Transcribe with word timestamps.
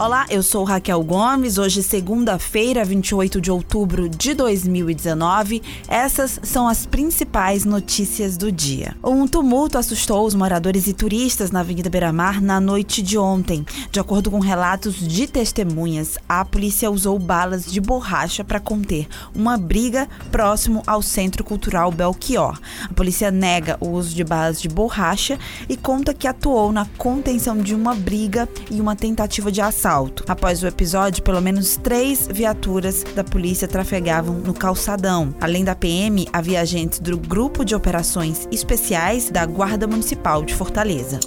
Olá, 0.00 0.26
eu 0.30 0.44
sou 0.44 0.62
Raquel 0.62 1.02
Gomes. 1.02 1.58
Hoje, 1.58 1.82
segunda-feira, 1.82 2.84
28 2.84 3.40
de 3.40 3.50
outubro 3.50 4.08
de 4.08 4.32
2019. 4.32 5.60
Essas 5.88 6.38
são 6.44 6.68
as 6.68 6.86
principais 6.86 7.64
notícias 7.64 8.36
do 8.36 8.52
dia. 8.52 8.96
Um 9.02 9.26
tumulto 9.26 9.76
assustou 9.76 10.24
os 10.24 10.36
moradores 10.36 10.86
e 10.86 10.92
turistas 10.92 11.50
na 11.50 11.60
Avenida 11.60 11.90
Beira-Mar 11.90 12.40
na 12.40 12.60
noite 12.60 13.02
de 13.02 13.18
ontem. 13.18 13.66
De 13.90 13.98
acordo 13.98 14.30
com 14.30 14.38
relatos 14.38 14.94
de 14.94 15.26
testemunhas, 15.26 16.16
a 16.28 16.44
polícia 16.44 16.88
usou 16.88 17.18
balas 17.18 17.66
de 17.66 17.80
borracha 17.80 18.44
para 18.44 18.60
conter 18.60 19.08
uma 19.34 19.58
briga 19.58 20.08
próximo 20.30 20.80
ao 20.86 21.02
Centro 21.02 21.42
Cultural 21.42 21.90
Belchior. 21.90 22.60
A 22.88 22.94
polícia 22.94 23.32
nega 23.32 23.76
o 23.80 23.88
uso 23.88 24.14
de 24.14 24.22
balas 24.22 24.62
de 24.62 24.68
borracha 24.68 25.36
e 25.68 25.76
conta 25.76 26.14
que 26.14 26.28
atuou 26.28 26.70
na 26.70 26.86
contenção 26.96 27.58
de 27.58 27.74
uma 27.74 27.96
briga 27.96 28.48
e 28.70 28.80
uma 28.80 28.94
tentativa 28.94 29.50
de 29.50 29.60
assalto 29.60 29.87
assalto. 29.88 30.24
Após 30.28 30.62
o 30.62 30.66
episódio, 30.66 31.22
pelo 31.22 31.40
menos 31.40 31.76
três 31.76 32.28
viaturas 32.30 33.02
da 33.14 33.24
polícia 33.24 33.66
trafegavam 33.66 34.34
no 34.34 34.52
calçadão. 34.52 35.34
Além 35.40 35.64
da 35.64 35.74
PM, 35.74 36.28
havia 36.32 36.60
agentes 36.60 36.98
do 36.98 37.16
Grupo 37.16 37.64
de 37.64 37.74
Operações 37.74 38.46
Especiais 38.52 39.30
da 39.30 39.46
Guarda 39.46 39.86
Municipal 39.86 40.44
de 40.44 40.54
Fortaleza. 40.54 41.18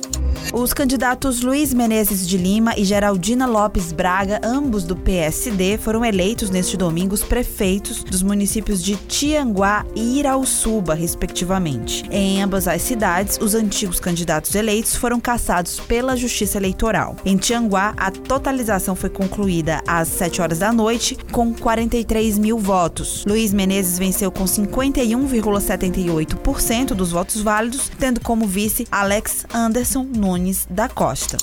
Os 0.53 0.73
candidatos 0.73 1.41
Luiz 1.41 1.73
Menezes 1.73 2.27
de 2.27 2.37
Lima 2.37 2.73
e 2.77 2.83
Geraldina 2.83 3.45
Lopes 3.45 3.93
Braga, 3.93 4.41
ambos 4.43 4.83
do 4.83 4.97
PSD, 4.97 5.77
foram 5.77 6.03
eleitos 6.03 6.49
neste 6.49 6.75
domingo 6.75 7.13
os 7.13 7.23
prefeitos 7.23 8.03
dos 8.03 8.21
municípios 8.21 8.83
de 8.83 8.97
Tianguá 8.97 9.85
e 9.95 10.19
Irauçuba, 10.19 10.93
respectivamente. 10.93 12.03
Em 12.11 12.43
ambas 12.43 12.67
as 12.67 12.81
cidades, 12.81 13.39
os 13.41 13.55
antigos 13.55 13.97
candidatos 13.99 14.53
eleitos 14.53 14.93
foram 14.95 15.21
caçados 15.21 15.79
pela 15.79 16.17
Justiça 16.17 16.57
Eleitoral. 16.57 17.15
Em 17.23 17.37
Tianguá, 17.37 17.93
a 17.95 18.11
totalização 18.11 18.95
foi 18.95 19.09
concluída 19.09 19.81
às 19.87 20.09
7 20.09 20.41
horas 20.41 20.59
da 20.59 20.73
noite, 20.73 21.17
com 21.31 21.53
43 21.53 22.37
mil 22.37 22.57
votos. 22.57 23.23
Luiz 23.25 23.53
Menezes 23.53 23.97
venceu 23.97 24.29
com 24.31 24.43
51,78% 24.43 26.87
dos 26.87 27.11
votos 27.11 27.41
válidos, 27.41 27.89
tendo 27.97 28.19
como 28.19 28.45
vice 28.45 28.85
Alex 28.91 29.45
Anderson 29.53 30.05
Nunes 30.31 30.65
da 30.69 30.87
Costa. 30.87 31.37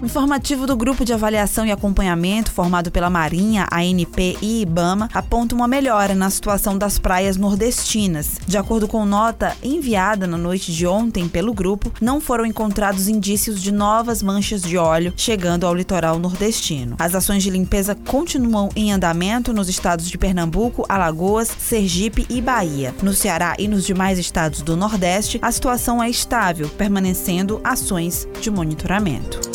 O 0.00 0.06
informativo 0.06 0.66
do 0.66 0.76
Grupo 0.76 1.04
de 1.04 1.12
Avaliação 1.12 1.66
e 1.66 1.72
Acompanhamento, 1.72 2.52
formado 2.52 2.90
pela 2.90 3.10
Marinha, 3.10 3.66
ANP 3.70 4.38
e 4.40 4.62
IBAMA, 4.62 5.10
aponta 5.12 5.54
uma 5.54 5.66
melhora 5.66 6.14
na 6.14 6.30
situação 6.30 6.78
das 6.78 6.98
praias 6.98 7.36
nordestinas. 7.36 8.38
De 8.46 8.56
acordo 8.56 8.86
com 8.86 9.04
nota 9.04 9.56
enviada 9.62 10.26
na 10.26 10.38
noite 10.38 10.72
de 10.72 10.86
ontem 10.86 11.28
pelo 11.28 11.52
grupo, 11.52 11.92
não 12.00 12.20
foram 12.20 12.46
encontrados 12.46 13.08
indícios 13.08 13.60
de 13.60 13.72
novas 13.72 14.22
manchas 14.22 14.62
de 14.62 14.78
óleo 14.78 15.12
chegando 15.16 15.66
ao 15.66 15.74
litoral 15.74 16.18
nordestino. 16.18 16.96
As 16.98 17.14
ações 17.14 17.42
de 17.42 17.50
limpeza 17.50 17.94
continuam 17.94 18.70
em 18.76 18.92
andamento 18.92 19.52
nos 19.52 19.68
estados 19.68 20.08
de 20.08 20.16
Pernambuco, 20.16 20.86
Alagoas, 20.88 21.50
Sergipe 21.58 22.26
e 22.30 22.40
Bahia. 22.40 22.94
No 23.02 23.12
Ceará 23.12 23.54
e 23.58 23.66
nos 23.66 23.84
demais 23.84 24.18
estados 24.18 24.62
do 24.62 24.76
Nordeste, 24.76 25.38
a 25.42 25.50
situação 25.50 26.02
é 26.02 26.08
estável, 26.08 26.68
permanecendo 26.70 27.60
ações 27.62 28.19
de 28.42 28.50
monitoramento. 28.50 29.49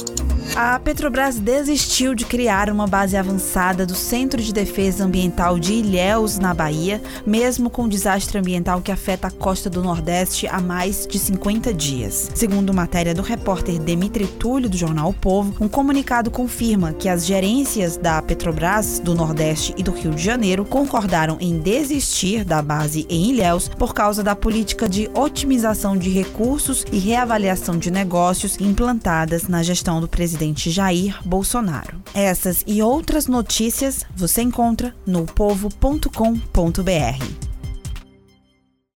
A 0.54 0.80
Petrobras 0.80 1.38
desistiu 1.38 2.14
de 2.14 2.26
criar 2.26 2.70
uma 2.70 2.88
base 2.88 3.18
avançada 3.18 3.86
do 3.86 3.96
Centro 3.96 4.42
de 4.42 4.54
Defesa 4.54 5.04
Ambiental 5.04 5.60
de 5.60 5.74
Ilhéus, 5.74 6.38
na 6.38 6.54
Bahia, 6.54 7.02
mesmo 7.26 7.70
com 7.70 7.84
o 7.84 7.90
desastre 7.90 8.38
ambiental 8.38 8.82
que 8.82 8.92
afeta 8.92 9.28
a 9.28 9.32
costa 9.32 9.70
do 9.70 9.82
Nordeste 9.82 10.48
há 10.48 10.62
mais 10.62 11.08
de 11.08 11.20
50 11.20 11.74
dias. 11.74 12.30
Segundo 12.34 12.74
matéria 12.74 13.14
do 13.14 13.22
repórter 13.22 13.80
Demitri 13.80 14.28
Túlio, 14.28 14.70
do 14.70 14.78
jornal 14.78 15.10
o 15.10 15.14
Povo, 15.14 15.56
um 15.60 15.68
comunicado 15.68 16.32
confirma 16.32 16.94
que 16.94 17.10
as 17.10 17.26
gerências 17.26 17.98
da 17.98 18.22
Petrobras 18.22 19.00
do 19.00 19.14
Nordeste 19.14 19.74
e 19.78 19.84
do 19.84 19.92
Rio 19.92 20.12
de 20.12 20.24
Janeiro 20.24 20.64
concordaram 20.64 21.38
em 21.40 21.60
desistir 21.60 22.46
da 22.46 22.62
base 22.62 23.06
em 23.10 23.32
Ilhéus 23.32 23.68
por 23.68 23.94
causa 23.94 24.24
da 24.24 24.36
política 24.36 24.88
de 24.88 25.10
otimização 25.14 25.98
de 25.98 26.10
recursos 26.10 26.86
e 26.92 26.98
reavaliação 26.98 27.78
de 27.78 27.92
negócios 27.92 28.58
implantadas 28.60 29.48
na 29.48 29.62
gestão 29.64 30.00
do 30.00 30.08
presidente 30.08 30.35
presidente 30.36 30.70
Jair 30.70 31.18
Bolsonaro. 31.26 32.02
Essas 32.14 32.64
e 32.68 32.82
outras 32.82 33.26
notícias 33.26 34.06
você 34.16 34.42
encontra 34.42 34.94
no 35.06 35.26
povo.com.br. 35.26 37.45